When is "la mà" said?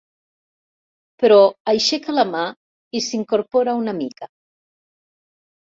2.21-2.43